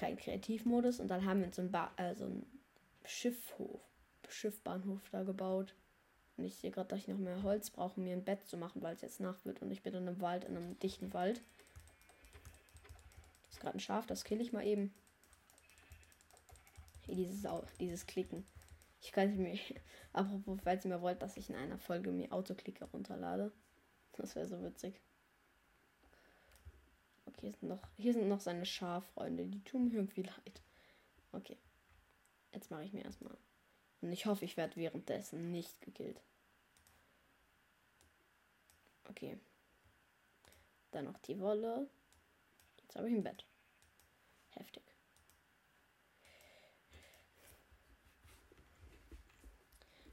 keinen 0.00 0.16
Kreativmodus 0.16 0.98
und 0.98 1.08
dann 1.08 1.26
haben 1.26 1.42
wir 1.42 1.52
so 1.52 1.60
einen, 1.60 1.70
ba 1.70 1.92
äh, 1.96 2.14
so 2.14 2.24
einen 2.24 2.46
Schiffhof, 3.04 3.82
Schiffbahnhof 4.28 5.08
da 5.10 5.22
gebaut. 5.22 5.74
Und 6.36 6.44
ich 6.44 6.56
sehe 6.56 6.70
gerade, 6.70 6.88
dass 6.88 7.00
ich 7.00 7.08
noch 7.08 7.18
mehr 7.18 7.42
Holz 7.42 7.68
brauche, 7.68 8.00
um 8.00 8.04
mir 8.04 8.14
ein 8.14 8.24
Bett 8.24 8.46
zu 8.46 8.56
machen, 8.56 8.80
weil 8.80 8.94
es 8.94 9.02
jetzt 9.02 9.20
Nacht 9.20 9.44
wird 9.44 9.60
und 9.60 9.70
ich 9.70 9.82
bin 9.82 9.94
in 9.94 10.08
einem 10.08 10.20
Wald, 10.22 10.44
in 10.44 10.56
einem 10.56 10.78
dichten 10.78 11.12
Wald. 11.12 11.42
Das 13.42 13.52
ist 13.52 13.60
gerade 13.60 13.76
ein 13.76 13.80
Schaf, 13.80 14.06
das 14.06 14.24
kill 14.24 14.40
ich 14.40 14.52
mal 14.52 14.66
eben. 14.66 14.94
Hier 17.04 17.16
dieses, 17.16 17.46
dieses 17.78 18.06
Klicken. 18.06 18.46
Ich 19.02 19.12
kann 19.12 19.36
mir, 19.36 19.58
apropos, 20.14 20.60
falls 20.64 20.84
ihr 20.86 20.94
mir 20.94 21.02
wollt, 21.02 21.20
dass 21.20 21.36
ich 21.36 21.50
in 21.50 21.56
einer 21.56 21.78
Folge 21.78 22.10
mir 22.10 22.32
Autoklicker 22.32 22.86
runterlade. 22.86 23.52
Das 24.16 24.34
wäre 24.34 24.46
so 24.46 24.62
witzig. 24.62 24.98
Okay, 27.30 27.46
hier 27.48 27.52
sind 27.52 27.68
noch, 27.68 27.82
hier 27.96 28.12
sind 28.12 28.28
noch 28.28 28.40
seine 28.40 28.66
Schaffreunde. 28.66 29.46
Die 29.46 29.62
tun 29.62 29.88
mir 29.88 29.94
irgendwie 29.94 30.22
leid. 30.22 30.62
Okay. 31.32 31.56
Jetzt 32.52 32.70
mache 32.70 32.84
ich 32.84 32.92
mir 32.92 33.04
erstmal. 33.04 33.36
Und 34.00 34.12
ich 34.12 34.26
hoffe, 34.26 34.44
ich 34.44 34.56
werde 34.56 34.76
währenddessen 34.76 35.50
nicht 35.52 35.80
gekillt. 35.80 36.20
Okay. 39.08 39.38
Dann 40.90 41.04
noch 41.04 41.18
die 41.18 41.38
Wolle. 41.38 41.88
Jetzt 42.82 42.96
habe 42.96 43.08
ich 43.08 43.14
ein 43.14 43.22
Bett. 43.22 43.46
Heftig. 44.50 44.82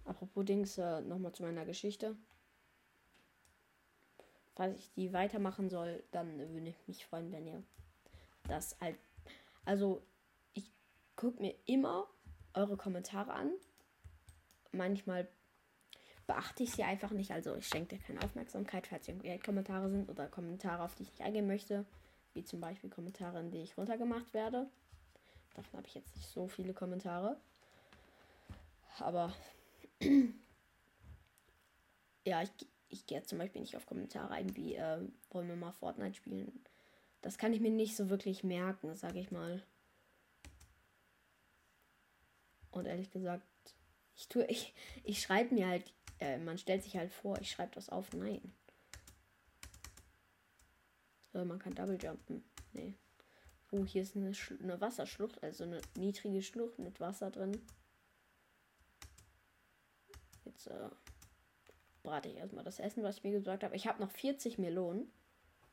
Apropos 0.05 0.45
Dings, 0.45 0.77
äh, 0.77 1.01
nochmal 1.01 1.33
zu 1.33 1.43
meiner 1.43 1.65
Geschichte 1.65 2.15
falls 4.57 4.79
ich 4.79 4.91
die 4.93 5.13
weitermachen 5.13 5.69
soll, 5.69 6.03
dann 6.11 6.39
würde 6.39 6.67
ich 6.67 6.87
mich 6.87 7.05
freuen, 7.05 7.31
wenn 7.31 7.45
ihr 7.45 7.63
das 8.47 8.75
halt. 8.81 8.97
Also, 9.65 10.01
ich 10.53 10.71
gucke 11.15 11.39
mir 11.41 11.53
immer 11.65 12.07
eure 12.53 12.75
Kommentare 12.75 13.33
an. 13.33 13.51
Manchmal 14.71 15.27
beachte 16.25 16.63
ich 16.63 16.71
sie 16.71 16.83
einfach 16.83 17.11
nicht. 17.11 17.31
Also, 17.31 17.55
ich 17.55 17.67
schenke 17.67 17.95
dir 17.95 18.03
keine 18.03 18.23
Aufmerksamkeit, 18.23 18.87
falls 18.87 19.07
irgendwie 19.07 19.37
Kommentare 19.37 19.89
sind 19.89 20.09
oder 20.09 20.27
Kommentare, 20.27 20.83
auf 20.83 20.95
die 20.95 21.03
ich 21.03 21.11
nicht 21.11 21.21
eingehen 21.21 21.47
möchte. 21.47 21.85
Wie 22.33 22.43
zum 22.43 22.59
Beispiel 22.59 22.89
Kommentare, 22.89 23.39
in 23.39 23.51
die 23.51 23.61
ich 23.61 23.77
runtergemacht 23.77 24.33
werde. 24.33 24.67
Davon 25.53 25.77
habe 25.77 25.87
ich 25.87 25.95
jetzt 25.95 26.15
nicht 26.15 26.27
so 26.29 26.47
viele 26.47 26.73
Kommentare. 26.73 27.37
Aber 28.99 29.31
ja, 32.25 32.41
ich, 32.41 32.51
ich 32.89 33.06
gehe 33.06 33.24
zum 33.24 33.38
Beispiel 33.38 33.62
nicht 33.62 33.75
auf 33.75 33.86
Kommentare 33.86 34.32
ein, 34.32 34.56
wie 34.56 34.75
äh, 34.75 35.00
wollen 35.29 35.48
wir 35.48 35.56
mal 35.56 35.72
Fortnite 35.72 36.15
spielen. 36.15 36.63
Das 37.22 37.38
kann 37.38 37.53
ich 37.53 37.60
mir 37.60 37.72
nicht 37.72 37.96
so 37.96 38.10
wirklich 38.10 38.44
merken, 38.44 38.96
sage 38.96 39.20
ich 39.20 39.32
mal. 39.32 39.63
Und 42.72 42.86
ehrlich 42.86 43.12
gesagt, 43.12 43.46
ich 44.15 44.27
tue, 44.27 44.46
ich, 44.46 44.74
ich 45.03 45.22
schreibe 45.22 45.53
mir 45.53 45.67
halt, 45.67 45.94
äh, 46.20 46.38
man 46.38 46.58
stellt 46.58 46.84
sich 46.84 46.96
halt 46.98 47.12
vor, 47.12 47.39
ich 47.41 47.51
schreibe 47.51 47.75
das 47.75 47.89
auf, 47.89 48.13
nein. 48.13 48.53
So, 51.34 51.44
man 51.44 51.60
kann 51.60 51.75
Double 51.75 51.98
Jumpen. 52.01 52.44
Nee. 52.74 52.96
Oh, 53.72 53.84
hier 53.86 54.01
ist 54.01 54.15
eine, 54.15 54.34
Sch 54.34 54.53
eine 54.62 54.79
Wasserschlucht, 54.79 55.44
also 55.44 55.65
eine 55.65 55.82
niedrige 55.98 56.41
Schlucht 56.41 56.79
mit 56.79 57.00
Wasser 57.00 57.32
drin. 57.32 57.62
Jetzt, 60.46 60.67
äh, 60.67 60.89
brate 62.07 62.29
ich 62.29 62.37
erstmal 62.37 62.63
das 62.63 62.79
Essen, 62.79 63.03
was 63.03 63.17
ich 63.17 63.23
mir 63.25 63.33
gesagt 63.33 63.65
habe. 63.65 63.75
Ich 63.75 63.85
habe 63.85 64.01
noch 64.01 64.11
40 64.11 64.57
Melonen 64.57 65.11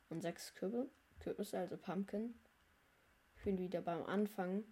und 0.09 0.21
6 0.21 0.53
Kürbis, 0.55 0.89
Kürbisse, 1.19 1.57
also 1.57 1.77
Pumpkin. 1.77 2.37
Ich 3.37 3.45
bin 3.45 3.57
wieder 3.57 3.81
beim 3.81 4.03
Anfang 4.03 4.65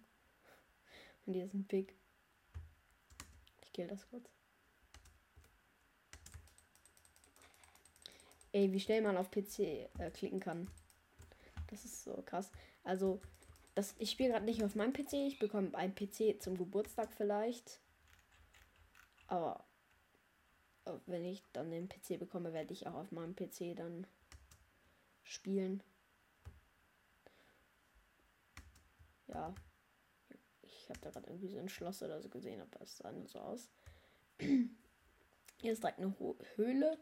von 1.24 1.32
diesem 1.32 1.66
Pick. 1.66 1.96
Ich 3.62 3.72
kill 3.72 3.86
das 3.86 4.06
kurz. 4.10 4.28
Ey, 8.52 8.70
wie 8.70 8.80
schnell 8.80 9.00
man 9.00 9.16
auf 9.16 9.30
PC 9.30 9.58
äh, 9.58 10.10
klicken 10.12 10.40
kann. 10.40 10.68
Das 11.68 11.86
ist 11.86 12.04
so 12.04 12.22
krass. 12.26 12.52
Also, 12.84 13.22
das, 13.74 13.94
ich 13.98 14.10
spiele 14.10 14.32
gerade 14.32 14.44
nicht 14.44 14.62
auf 14.62 14.74
meinem 14.74 14.92
PC. 14.92 15.14
Ich 15.14 15.38
bekomme 15.38 15.74
einen 15.74 15.94
PC 15.94 16.42
zum 16.42 16.58
Geburtstag 16.58 17.14
vielleicht. 17.16 17.80
Aber 19.28 19.64
wenn 21.06 21.24
ich 21.24 21.42
dann 21.52 21.70
den 21.70 21.88
PC 21.88 22.18
bekomme, 22.18 22.52
werde 22.52 22.72
ich 22.72 22.86
auch 22.86 22.94
auf 22.94 23.12
meinem 23.12 23.34
PC 23.34 23.76
dann 23.76 24.06
spielen. 25.22 25.82
Ja. 29.28 29.54
Ich 30.62 30.90
habe 30.90 31.00
da 31.00 31.10
gerade 31.10 31.28
irgendwie 31.28 31.48
so 31.48 31.58
ein 31.58 31.68
Schloss 31.68 32.02
oder 32.02 32.20
so 32.20 32.28
gesehen, 32.28 32.60
aber 32.60 32.80
es 32.82 32.98
sah 32.98 33.10
nur 33.10 33.26
so 33.26 33.38
aus. 33.38 33.70
Hier 34.38 35.72
ist 35.72 35.82
direkt 35.82 35.98
eine 35.98 36.14
Höhle. 36.56 36.98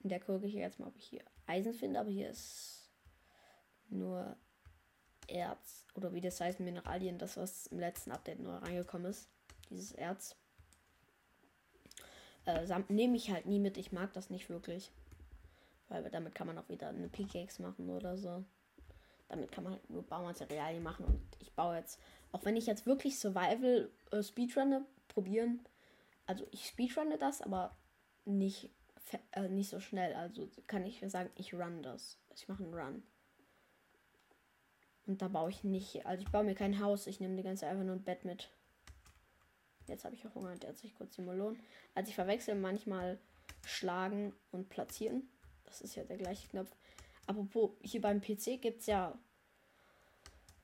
In 0.00 0.08
der 0.08 0.20
gucke 0.20 0.46
ich 0.46 0.54
jetzt 0.54 0.78
mal, 0.78 0.88
ob 0.88 0.96
ich 0.96 1.06
hier 1.06 1.24
Eisen 1.46 1.74
finde, 1.74 2.00
aber 2.00 2.10
hier 2.10 2.30
ist 2.30 2.90
nur 3.88 4.36
Erz. 5.26 5.84
Oder 5.94 6.14
wie 6.14 6.20
das 6.20 6.40
heißt, 6.40 6.60
Mineralien, 6.60 7.18
das 7.18 7.36
was 7.36 7.66
im 7.68 7.78
letzten 7.78 8.12
Update 8.12 8.38
neu 8.38 8.54
reingekommen 8.56 9.10
ist. 9.10 9.28
Dieses 9.68 9.92
Erz. 9.92 10.36
Äh, 12.46 12.66
nehme 12.88 13.16
ich 13.16 13.30
halt 13.30 13.46
nie 13.46 13.58
mit. 13.58 13.76
Ich 13.76 13.92
mag 13.92 14.12
das 14.12 14.30
nicht 14.30 14.48
wirklich. 14.48 14.90
Weil 15.88 16.08
damit 16.10 16.34
kann 16.34 16.46
man 16.46 16.58
auch 16.58 16.68
wieder 16.68 16.88
eine 16.88 17.08
Pickaxe 17.08 17.62
machen 17.62 17.90
oder 17.90 18.16
so. 18.16 18.44
Damit 19.28 19.52
kann 19.52 19.64
man 19.64 19.74
halt 19.74 19.90
nur 19.90 20.02
Baumaterialien 20.02 20.82
machen. 20.82 21.04
Und 21.04 21.20
ich 21.40 21.52
baue 21.52 21.76
jetzt, 21.76 22.00
auch 22.32 22.44
wenn 22.44 22.56
ich 22.56 22.66
jetzt 22.66 22.86
wirklich 22.86 23.18
Survival 23.18 23.90
äh, 24.12 24.22
Speedrunne 24.22 24.84
probieren. 25.08 25.60
Also 26.26 26.46
ich 26.50 26.66
speedrunne 26.66 27.18
das, 27.18 27.40
aber 27.40 27.76
nicht, 28.24 28.70
äh, 29.32 29.48
nicht 29.48 29.70
so 29.70 29.80
schnell. 29.80 30.14
Also 30.14 30.48
kann 30.66 30.84
ich 30.84 31.02
sagen, 31.06 31.30
ich 31.36 31.54
run 31.54 31.82
das. 31.82 32.18
Ich 32.34 32.48
mache 32.48 32.64
einen 32.64 32.74
Run. 32.74 33.02
Und 35.06 35.22
da 35.22 35.28
baue 35.28 35.50
ich 35.50 35.62
nicht, 35.62 36.04
also 36.04 36.22
ich 36.24 36.30
baue 36.32 36.44
mir 36.44 36.56
kein 36.56 36.80
Haus, 36.80 37.06
ich 37.06 37.20
nehme 37.20 37.36
die 37.36 37.44
ganze 37.44 37.66
einfach 37.66 37.84
nur 37.84 37.94
ein 37.94 38.02
Bett 38.02 38.24
mit. 38.24 38.50
Jetzt 39.86 40.04
habe 40.04 40.14
ich 40.14 40.26
auch 40.26 40.34
Hunger, 40.34 40.54
der 40.56 40.70
hat 40.70 40.78
sich 40.78 40.94
kurz 40.94 41.14
die 41.14 41.22
Melon. 41.22 41.58
Also 41.94 42.08
ich 42.08 42.14
verwechsel 42.14 42.54
manchmal 42.54 43.18
schlagen 43.64 44.34
und 44.52 44.68
platzieren. 44.68 45.28
Das 45.64 45.80
ist 45.80 45.94
ja 45.94 46.04
der 46.04 46.16
gleiche 46.16 46.48
Knopf. 46.48 46.70
Apropos, 47.26 47.72
hier 47.82 48.00
beim 48.00 48.20
PC 48.20 48.60
gibt 48.60 48.80
es 48.80 48.86
ja, 48.86 49.18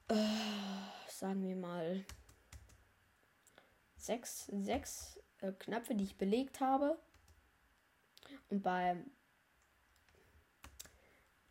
äh, 0.08 0.14
sagen 1.08 1.42
wir 1.46 1.56
mal, 1.56 2.04
sechs, 3.96 4.46
sechs 4.46 5.20
äh, 5.40 5.52
Knöpfe, 5.52 5.94
die 5.94 6.04
ich 6.04 6.16
belegt 6.16 6.60
habe. 6.60 6.98
Und 8.48 8.62
beim, 8.62 9.10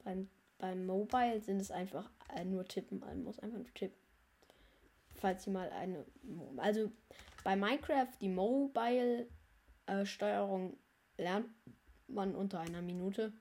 beim, 0.03 0.29
beim 0.57 0.85
Mobile 0.85 1.41
sind 1.41 1.59
es 1.59 1.71
einfach 1.71 2.09
äh, 2.35 2.45
nur 2.45 2.65
tippen. 2.65 2.99
Man 2.99 3.23
muss 3.23 3.39
einfach 3.39 3.57
nur 3.57 3.73
tippen. 3.73 3.99
Falls 5.15 5.45
ihr 5.45 5.53
mal 5.53 5.69
eine. 5.71 6.05
Also 6.57 6.91
bei 7.43 7.55
Minecraft, 7.55 8.09
die 8.19 8.29
Mobile-Steuerung 8.29 10.77
äh, 11.17 11.21
lernt 11.21 11.49
man 12.07 12.33
unter 12.35 12.59
einer 12.59 12.81
Minute. 12.81 13.31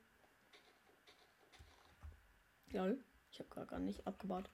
Lol, 2.73 3.03
ich 3.31 3.41
habe 3.41 3.67
gar 3.67 3.79
nicht 3.79 4.07
abgebaut. 4.07 4.51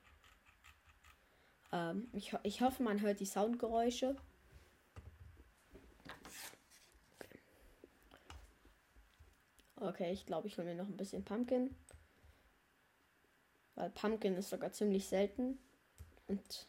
Ähm, 1.72 2.08
ich, 2.12 2.34
ich 2.42 2.60
hoffe, 2.60 2.82
man 2.82 3.00
hört 3.00 3.20
die 3.20 3.26
Soundgeräusche. 3.26 4.16
Okay, 9.76 10.12
ich 10.12 10.24
glaube, 10.24 10.48
ich 10.48 10.56
hole 10.56 10.66
mir 10.66 10.74
noch 10.74 10.88
ein 10.88 10.96
bisschen 10.96 11.24
Pumpkin. 11.24 11.74
Weil 13.74 13.90
Pumpkin 13.90 14.36
ist 14.36 14.48
sogar 14.48 14.72
ziemlich 14.72 15.06
selten. 15.06 15.58
Und. 16.26 16.66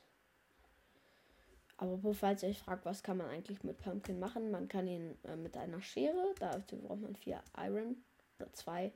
Aber 1.78 2.14
falls 2.14 2.42
ihr 2.42 2.50
euch 2.50 2.58
fragt, 2.58 2.86
was 2.86 3.04
kann 3.04 3.18
man 3.18 3.30
eigentlich 3.30 3.64
mit 3.64 3.78
Pumpkin 3.78 4.20
machen? 4.20 4.50
Man 4.50 4.68
kann 4.68 4.88
ihn 4.88 5.16
äh, 5.24 5.36
mit 5.36 5.56
einer 5.56 5.82
Schere, 5.82 6.34
dafür 6.40 6.80
braucht 6.80 7.02
man 7.02 7.16
vier 7.16 7.42
Iron 7.56 7.98
oder 8.40 8.52
zwei, 8.54 8.92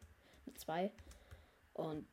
mit 0.46 0.60
zwei. 0.60 0.91
Und 1.74 2.08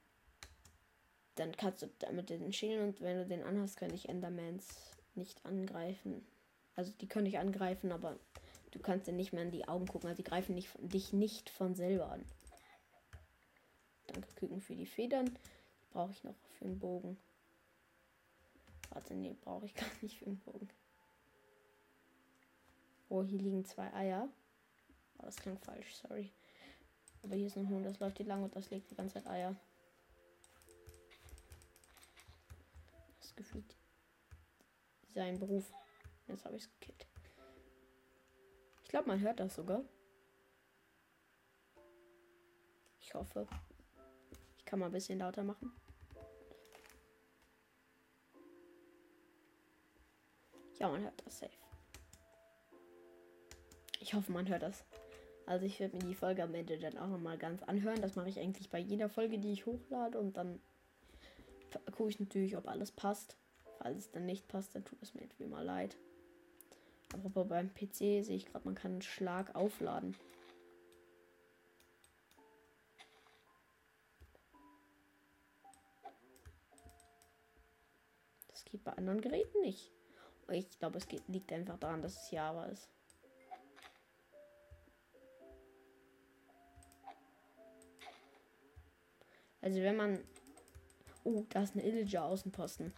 dann 1.36 1.56
kannst 1.56 1.82
du 1.82 1.90
damit 2.00 2.28
den 2.28 2.52
schälen 2.52 2.88
und 2.88 3.00
wenn 3.00 3.16
du 3.16 3.26
den 3.26 3.44
anhast, 3.44 3.78
können 3.78 3.92
dich 3.92 4.08
Endermans 4.08 4.96
nicht 5.14 5.44
angreifen. 5.46 6.26
Also 6.74 6.92
die 7.00 7.08
können 7.08 7.24
dich 7.24 7.38
angreifen, 7.38 7.90
aber 7.90 8.18
du 8.72 8.78
kannst 8.78 9.06
dir 9.06 9.12
nicht 9.12 9.32
mehr 9.32 9.44
in 9.44 9.50
die 9.50 9.66
Augen 9.66 9.86
gucken. 9.86 10.08
Also 10.08 10.22
die 10.22 10.28
greifen 10.28 10.54
nicht, 10.54 10.70
dich 10.80 11.12
nicht 11.12 11.48
von 11.48 11.74
selber 11.74 12.10
an. 12.10 12.24
Danke 14.06 14.28
Küken 14.34 14.60
für 14.60 14.76
die 14.76 14.86
Federn 14.86 15.30
brauche 15.90 16.12
ich 16.12 16.24
noch 16.24 16.36
für 16.58 16.64
einen 16.64 16.78
Bogen? 16.78 17.16
Warte, 18.90 19.14
nee, 19.14 19.36
brauche 19.40 19.66
ich 19.66 19.74
gar 19.76 19.88
nicht 20.02 20.18
für 20.18 20.26
einen 20.26 20.38
Bogen. 20.38 20.68
Oh, 23.08 23.22
hier 23.22 23.38
liegen 23.38 23.64
zwei 23.64 23.92
Eier. 23.94 24.28
Oh, 25.18 25.22
das 25.24 25.36
klingt 25.36 25.64
falsch, 25.64 25.94
sorry. 25.96 26.32
Aber 27.22 27.34
hier 27.34 27.46
ist 27.46 27.56
ein 27.56 27.68
Huhn, 27.68 27.82
das 27.82 27.98
läuft 27.98 28.18
hier 28.18 28.26
lang 28.26 28.42
und 28.42 28.54
das 28.54 28.70
legt 28.70 28.90
die 28.90 28.94
ganze 28.94 29.14
Zeit 29.14 29.26
Eier. 29.26 29.56
Das 33.20 33.34
gefühlt 33.34 33.76
sein 35.14 35.38
Beruf. 35.38 35.72
Jetzt 36.26 36.44
habe 36.44 36.56
ich 36.56 36.62
es 36.62 36.70
gekillt. 36.70 37.06
Ich 38.84 38.88
glaube, 38.90 39.08
man 39.08 39.20
hört 39.20 39.40
das 39.40 39.54
sogar. 39.54 39.82
Ich 43.00 43.14
hoffe. 43.14 43.46
Ich 44.58 44.64
kann 44.64 44.78
mal 44.78 44.86
ein 44.86 44.92
bisschen 44.92 45.18
lauter 45.18 45.42
machen. 45.42 45.72
Ja, 50.78 50.88
man 50.88 51.02
hört 51.02 51.22
das 51.24 51.40
safe. 51.40 51.52
Ich 54.00 54.14
hoffe, 54.14 54.30
man 54.30 54.48
hört 54.48 54.62
das. 54.62 54.84
Also 55.46 55.66
ich 55.66 55.80
werde 55.80 55.96
mir 55.96 56.04
die 56.04 56.14
Folge 56.14 56.42
am 56.42 56.54
Ende 56.54 56.78
dann 56.78 56.98
auch 56.98 57.08
nochmal 57.08 57.36
ganz 57.36 57.62
anhören. 57.62 58.00
Das 58.00 58.16
mache 58.16 58.28
ich 58.28 58.38
eigentlich 58.38 58.70
bei 58.70 58.78
jeder 58.78 59.08
Folge, 59.08 59.38
die 59.38 59.52
ich 59.52 59.66
hochlade. 59.66 60.18
Und 60.18 60.36
dann 60.36 60.60
gucke 61.90 62.10
ich 62.10 62.20
natürlich, 62.20 62.56
ob 62.56 62.68
alles 62.68 62.92
passt. 62.92 63.36
Falls 63.78 63.98
es 63.98 64.10
dann 64.10 64.26
nicht 64.26 64.46
passt, 64.46 64.74
dann 64.74 64.84
tut 64.84 65.02
es 65.02 65.14
mir 65.14 65.26
wie 65.38 65.44
immer 65.44 65.64
leid. 65.64 65.96
Aber 67.12 67.44
beim 67.44 67.72
PC 67.74 67.96
sehe 68.24 68.36
ich 68.36 68.46
gerade, 68.46 68.66
man 68.66 68.74
kann 68.74 68.92
einen 68.92 69.02
Schlag 69.02 69.54
aufladen. 69.54 70.14
Das 78.48 78.64
geht 78.64 78.84
bei 78.84 78.92
anderen 78.92 79.20
Geräten 79.20 79.60
nicht. 79.62 79.90
Ich 80.50 80.78
glaube, 80.78 80.98
es 80.98 81.06
geht, 81.06 81.28
liegt 81.28 81.52
einfach 81.52 81.78
daran, 81.78 82.02
dass 82.02 82.22
es 82.22 82.30
Java 82.30 82.64
ist. 82.66 82.88
Also 89.60 89.80
wenn 89.82 89.96
man... 89.96 90.24
Oh, 91.24 91.44
da 91.50 91.62
ist 91.62 91.74
eine 91.74 91.84
Illager 91.84 92.24
Außenposten. 92.24 92.94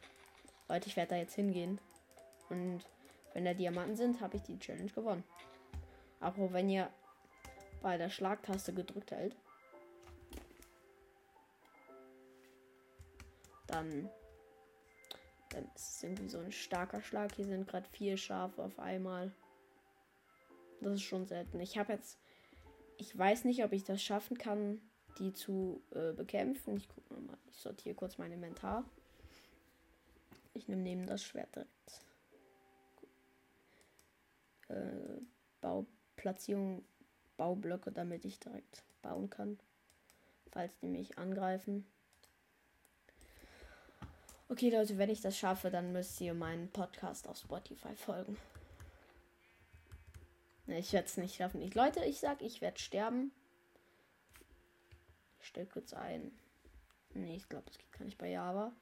Leute, 0.68 0.88
ich 0.88 0.96
werde 0.96 1.10
da 1.10 1.16
jetzt 1.16 1.34
hingehen. 1.34 1.80
Und 2.48 2.84
wenn 3.32 3.44
da 3.44 3.54
Diamanten 3.54 3.96
sind, 3.96 4.20
habe 4.20 4.36
ich 4.36 4.42
die 4.42 4.58
Challenge 4.58 4.90
gewonnen. 4.90 5.24
Aber 6.20 6.52
wenn 6.52 6.68
ihr 6.68 6.88
bei 7.82 7.96
der 7.96 8.10
Schlagtaste 8.10 8.72
gedrückt 8.72 9.10
hält, 9.10 9.34
dann 13.66 14.10
dann 15.50 15.64
ist 15.74 15.96
es 15.96 16.02
irgendwie 16.02 16.28
so 16.28 16.38
ein 16.38 16.52
starker 16.52 17.02
Schlag. 17.02 17.34
Hier 17.34 17.44
sind 17.44 17.68
gerade 17.68 17.88
vier 17.90 18.16
Schafe 18.16 18.62
auf 18.62 18.78
einmal. 18.78 19.32
Das 20.80 20.94
ist 20.94 21.02
schon 21.02 21.26
selten. 21.26 21.60
Ich 21.60 21.76
habe 21.76 21.92
jetzt. 21.92 22.18
Ich 22.96 23.16
weiß 23.16 23.44
nicht, 23.44 23.64
ob 23.64 23.72
ich 23.72 23.84
das 23.84 24.02
schaffen 24.02 24.36
kann, 24.36 24.80
die 25.18 25.32
zu 25.32 25.82
äh, 25.90 26.12
bekämpfen. 26.12 26.76
Ich 26.76 26.88
gucke 26.88 27.14
mal. 27.14 27.38
Ich 27.50 27.58
sortiere 27.58 27.94
kurz 27.94 28.18
mein 28.18 28.32
Inventar. 28.32 28.84
Ich 30.54 30.68
nehme 30.68 30.82
neben 30.82 31.06
das 31.06 31.22
Schwert 31.22 31.54
direkt. 31.54 32.04
Äh, 34.68 35.20
Bauplatzierung, 35.60 36.84
Baublöcke, 37.36 37.90
damit 37.90 38.24
ich 38.24 38.38
direkt 38.38 38.84
bauen 39.02 39.30
kann. 39.30 39.58
Falls 40.52 40.78
die 40.78 40.88
mich 40.88 41.18
angreifen. 41.18 41.86
Okay, 44.50 44.68
Leute, 44.68 44.98
wenn 44.98 45.10
ich 45.10 45.20
das 45.20 45.38
schaffe, 45.38 45.70
dann 45.70 45.92
müsst 45.92 46.20
ihr 46.20 46.34
meinen 46.34 46.72
Podcast 46.72 47.28
auf 47.28 47.36
Spotify 47.36 47.94
folgen. 47.94 48.36
Ich 50.66 50.92
werde 50.92 51.06
es 51.06 51.16
nicht 51.16 51.36
schaffen. 51.36 51.62
Ich, 51.62 51.76
Leute, 51.76 52.04
ich 52.04 52.18
sag, 52.18 52.42
ich 52.42 52.60
werde 52.60 52.80
sterben. 52.80 53.30
Ich 55.40 55.46
stelle 55.46 55.68
kurz 55.68 55.92
ein. 55.92 56.32
Nee, 57.14 57.36
ich 57.36 57.48
glaube, 57.48 57.66
das 57.66 57.78
geht 57.78 57.92
gar 57.92 58.04
nicht 58.04 58.18
bei 58.18 58.30
Java. 58.30 58.72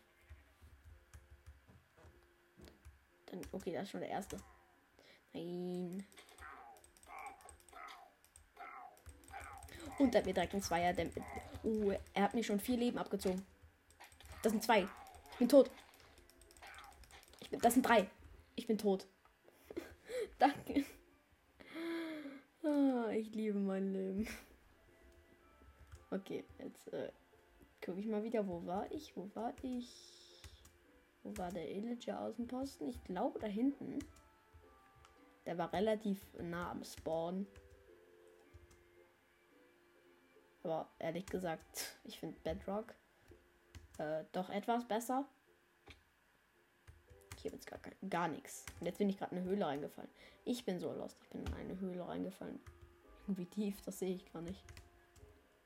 Dann, 3.26 3.42
okay, 3.52 3.74
das 3.74 3.82
ist 3.84 3.90
schon 3.90 4.00
der 4.00 4.08
erste. 4.08 4.38
Nein. 5.34 6.02
Und 9.98 10.16
hat 10.16 10.24
mir 10.24 10.32
direkt 10.32 10.54
ein 10.54 10.62
Zweier. 10.62 10.94
Der, 10.94 11.10
uh, 11.62 11.92
er 12.14 12.22
hat 12.22 12.32
mir 12.32 12.42
schon 12.42 12.58
vier 12.58 12.78
Leben 12.78 12.96
abgezogen. 12.96 13.44
Das 14.42 14.52
sind 14.52 14.64
zwei. 14.64 14.88
Ich 15.38 15.40
bin 15.40 15.50
tot. 15.50 15.70
Ich 17.38 17.48
bin, 17.48 17.60
das 17.60 17.74
sind 17.74 17.86
drei. 17.86 18.10
Ich 18.56 18.66
bin 18.66 18.76
tot. 18.76 19.06
Danke. 20.40 20.84
Ah, 22.64 23.08
ich 23.12 23.32
liebe 23.36 23.56
mein 23.56 23.92
Leben. 23.92 24.28
Okay, 26.10 26.42
jetzt 26.58 26.92
äh, 26.92 27.12
gucke 27.80 28.00
ich 28.00 28.06
mal 28.06 28.24
wieder. 28.24 28.48
Wo 28.48 28.66
war 28.66 28.90
ich? 28.90 29.16
Wo 29.16 29.30
war 29.34 29.54
ich? 29.62 30.42
Wo 31.22 31.36
war 31.36 31.52
der 31.52 31.70
Illager 31.70 32.20
Außenposten? 32.20 32.88
Ich 32.88 33.04
glaube 33.04 33.38
da 33.38 33.46
hinten. 33.46 34.00
Der 35.46 35.56
war 35.56 35.72
relativ 35.72 36.20
nah 36.40 36.72
am 36.72 36.82
Spawn. 36.82 37.46
Aber 40.64 40.90
ehrlich 40.98 41.26
gesagt, 41.26 41.96
ich 42.02 42.18
finde 42.18 42.40
Bedrock 42.40 42.92
äh, 43.98 44.24
doch 44.32 44.48
etwas 44.50 44.86
besser. 44.86 45.26
Hier 47.40 47.52
wird 47.52 47.66
gar, 47.66 47.78
gar 48.08 48.28
nichts. 48.28 48.64
Und 48.80 48.86
jetzt 48.86 48.98
bin 48.98 49.08
ich 49.08 49.18
gerade 49.18 49.34
in 49.36 49.42
eine 49.42 49.50
Höhle 49.50 49.66
reingefallen. 49.66 50.10
Ich 50.44 50.64
bin 50.64 50.80
so 50.80 50.92
lost. 50.92 51.16
Ich 51.22 51.28
bin 51.28 51.44
in 51.44 51.54
eine 51.54 51.78
Höhle 51.78 52.06
reingefallen. 52.06 52.60
Wie 53.26 53.46
tief, 53.46 53.80
das 53.82 53.98
sehe 53.98 54.14
ich 54.14 54.32
gar 54.32 54.42
nicht. 54.42 54.62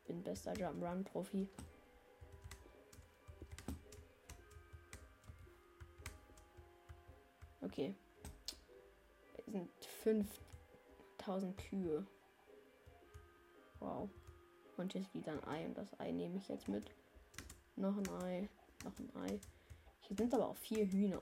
Bin 0.07 0.23
bester 0.23 0.53
Jump'n'Run-Profi. 0.53 1.49
Okay. 7.63 7.95
Es 9.39 9.53
sind 9.53 9.71
5000 10.03 11.57
Kühe. 11.57 12.05
Wow. 13.79 14.11
Und 14.77 14.95
ist 14.95 15.15
wieder 15.15 15.33
ein 15.33 15.45
Ei 15.45 15.67
und 15.67 15.79
das 15.79 15.99
Ei 16.01 16.11
nehme 16.11 16.39
ich 16.39 16.49
jetzt 16.49 16.69
mit. 16.69 16.93
Noch 17.77 17.97
ein 17.97 18.09
Ei, 18.23 18.49
noch 18.85 18.99
ein 18.99 19.11
Ei. 19.17 19.41
Hier 20.01 20.17
sind 20.17 20.35
aber 20.35 20.49
auch 20.49 20.57
vier 20.57 20.87
Hühner. 20.87 21.21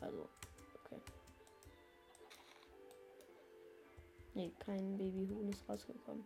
Also, 0.00 0.28
okay. 0.74 1.00
Nee, 4.34 4.52
kein 4.60 4.96
Babyhuhn 4.96 5.48
ist 5.48 5.68
rausgekommen. 5.68 6.24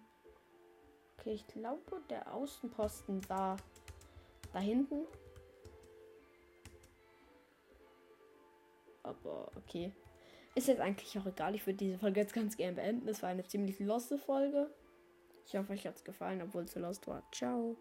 Okay, 1.18 1.32
ich 1.32 1.46
glaube, 1.46 2.02
der 2.10 2.34
Außenposten 2.34 3.28
war 3.28 3.56
da 4.52 4.58
hinten. 4.58 5.06
Aber 9.02 9.50
okay. 9.56 9.92
Ist 10.54 10.68
jetzt 10.68 10.80
eigentlich 10.80 11.18
auch 11.18 11.26
egal. 11.26 11.54
Ich 11.54 11.66
würde 11.66 11.78
diese 11.78 11.98
Folge 11.98 12.20
jetzt 12.20 12.34
ganz 12.34 12.56
gerne 12.56 12.76
beenden. 12.76 13.08
Es 13.08 13.22
war 13.22 13.30
eine 13.30 13.46
ziemlich 13.46 13.78
loste 13.80 14.18
Folge. 14.18 14.70
Ich 15.46 15.56
hoffe, 15.56 15.72
euch 15.72 15.86
hat 15.86 15.96
es 15.96 16.04
gefallen, 16.04 16.42
obwohl 16.42 16.64
es 16.64 16.72
so 16.72 16.80
lost 16.80 17.06
war. 17.06 17.22
Ciao. 17.32 17.76